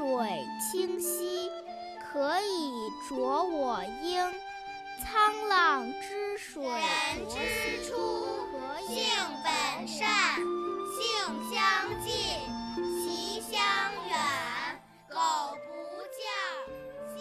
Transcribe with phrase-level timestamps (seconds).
[0.00, 1.50] 水清兮
[2.00, 2.72] 可以
[3.06, 4.32] 濯我缨。
[5.04, 7.36] 沧浪之水人之
[7.84, 7.92] 初
[8.86, 9.04] 性
[9.44, 10.36] 本善
[10.96, 11.04] 性
[11.52, 11.54] 相
[12.02, 12.10] 近
[13.04, 13.60] 习相
[14.08, 14.16] 远
[15.06, 15.18] 苟
[15.66, 15.68] 不
[16.16, 16.18] 教
[17.14, 17.20] 性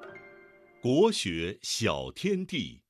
[0.00, 2.85] 乃迁国学小天地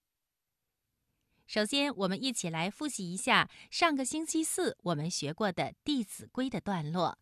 [1.57, 7.17] 首先，我们一起来复习一下上个星期四我们学过的《弟子规》的段落。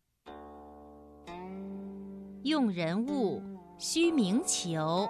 [2.43, 3.41] 用人物，
[3.79, 5.09] 须明求；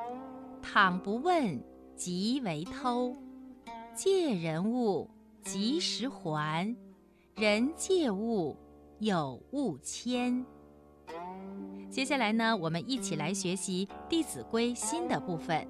[0.61, 1.59] 倘不问，
[1.97, 3.17] 即为偷。
[3.95, 5.09] 借人物，
[5.43, 6.77] 及时还；
[7.35, 8.55] 人借物，
[8.99, 10.45] 有物迁。
[11.91, 15.67] 接下来呢，我们一起来学习《弟子规》新的部分。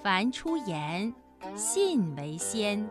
[0.00, 1.12] 凡出言，
[1.54, 2.88] 信为先；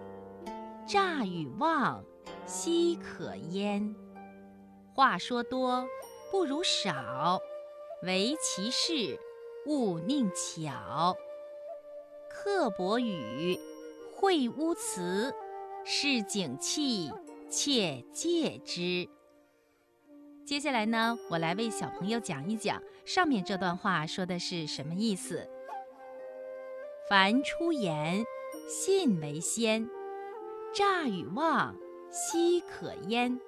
[0.88, 2.03] 诈与妄，
[2.45, 3.95] 奚可焉？
[4.94, 5.88] 话说多，
[6.31, 7.39] 不如少；
[8.03, 9.20] 唯其事，
[9.66, 11.16] 勿佞巧。
[12.30, 13.59] 刻薄语，
[14.20, 15.34] 秽污词，
[15.84, 17.12] 市井气，
[17.50, 19.09] 切戒之。
[20.45, 25.50] 接下来呢，我来为小朋友讲一讲上面这段话说的是什么意思。
[27.09, 28.23] 凡出言，
[28.67, 29.88] 信为先；
[30.73, 31.75] 诈与妄，
[32.11, 33.39] 奚可焉？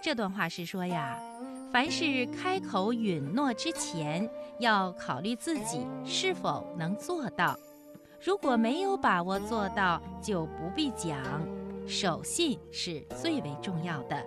[0.00, 1.18] 这段话是说呀，
[1.72, 4.30] 凡是开口允诺之前，
[4.60, 7.58] 要考虑自己是否能做到。
[8.24, 11.18] 如果没有把握做到，就不必讲。
[11.86, 14.22] 守信是最为重要的。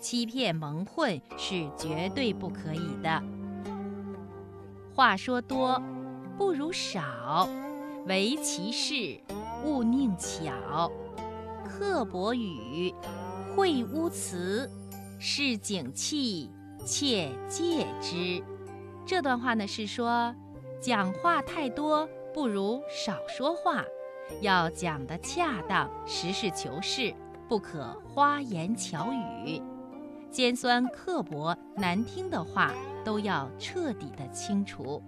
[0.00, 3.22] 欺骗蒙混是绝对不可以的。
[4.94, 5.80] 话说多，
[6.36, 7.48] 不如少；
[8.06, 9.20] 唯其事，
[9.64, 10.90] 勿佞巧。
[11.64, 12.92] 刻薄语，
[13.56, 14.68] 秽污词，
[15.18, 16.50] 市井气，
[16.84, 18.42] 切戒之。
[19.06, 20.34] 这段话呢是说，
[20.80, 23.84] 讲话太多，不如少说话，
[24.40, 27.14] 要讲得恰当，实事求是，
[27.48, 29.62] 不可花言巧语。
[30.30, 32.72] 尖酸刻薄、难听的话
[33.04, 35.02] 都要彻底的清除。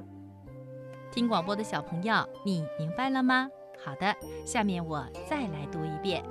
[1.14, 3.48] 听广播的小朋友，你明白了吗？
[3.84, 4.12] 好的，
[4.44, 6.24] 下面我再来读一遍：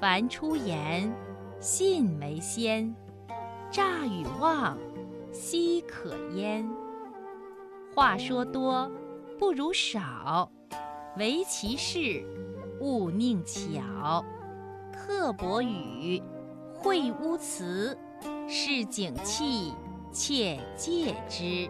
[0.00, 1.14] 凡出言，
[1.60, 2.94] 信为先；
[3.70, 4.78] 诈与妄，
[5.34, 6.66] 奚可焉？
[7.94, 8.90] 话说多，
[9.38, 10.48] 不如少；
[11.18, 12.24] 唯其事，
[12.80, 14.24] 勿佞巧。
[14.94, 16.22] 刻薄语。
[16.82, 17.98] 秽污词，
[18.48, 19.74] 市井气，
[20.10, 21.68] 切戒之。